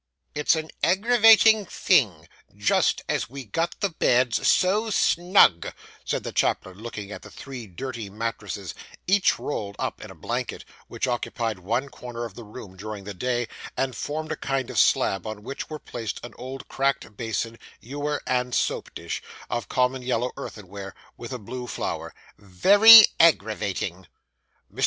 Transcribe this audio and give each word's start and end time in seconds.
'It's 0.33 0.55
an 0.55 0.71
aggravating 0.81 1.63
thing, 1.63 2.27
just 2.57 3.03
as 3.07 3.29
we 3.29 3.45
got 3.45 3.79
the 3.81 3.89
beds 3.91 4.47
so 4.47 4.89
snug,' 4.89 5.71
said 6.03 6.23
the 6.23 6.31
chaplain, 6.31 6.79
looking 6.79 7.11
at 7.11 7.21
three 7.31 7.67
dirty 7.67 8.09
mattresses, 8.09 8.73
each 9.05 9.37
rolled 9.37 9.75
up 9.77 10.03
in 10.03 10.09
a 10.09 10.15
blanket; 10.15 10.65
which 10.87 11.05
occupied 11.05 11.59
one 11.59 11.87
corner 11.87 12.25
of 12.25 12.33
the 12.33 12.43
room 12.43 12.75
during 12.75 13.03
the 13.03 13.13
day, 13.13 13.47
and 13.77 13.95
formed 13.95 14.31
a 14.31 14.35
kind 14.35 14.71
of 14.71 14.79
slab, 14.79 15.27
on 15.27 15.43
which 15.43 15.69
were 15.69 15.77
placed 15.77 16.19
an 16.25 16.33
old 16.35 16.67
cracked 16.67 17.15
basin, 17.15 17.59
ewer, 17.79 18.23
and 18.25 18.55
soap 18.55 18.89
dish, 18.95 19.21
of 19.51 19.69
common 19.69 20.01
yellow 20.01 20.31
earthenware, 20.35 20.95
with 21.15 21.31
a 21.31 21.37
blue 21.37 21.67
flower 21.67 22.11
'very 22.39 23.05
aggravating.' 23.19 24.07
Mr. 24.73 24.77